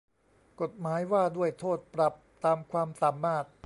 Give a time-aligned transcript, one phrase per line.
[0.61, 2.13] กฎหมายว่าด้วยโทษปรับ
[2.43, 3.45] ตามความสามารถ